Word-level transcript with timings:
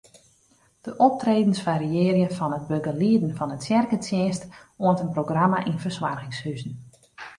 De 0.85 0.93
optredens 0.97 1.59
fariearje 1.65 2.29
fan 2.35 2.53
it 2.59 2.67
begelieden 2.73 3.35
fan 3.37 3.53
in 3.55 3.63
tsjerketsjinst 3.63 4.43
oant 4.85 5.01
in 5.05 5.13
programma 5.17 5.57
yn 5.69 5.81
fersoargingshuzen. 5.83 6.73